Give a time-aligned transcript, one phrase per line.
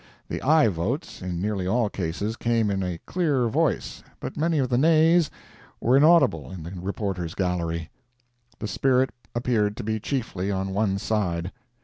[0.29, 4.67] The "aye" votes, in nearly all cases, came in a clear voice, but many of
[4.69, 5.29] the "nays"
[5.79, 7.91] were inaudible in the reporters' gallery.
[8.57, 11.51] The spirit appeared to be chiefly on one side.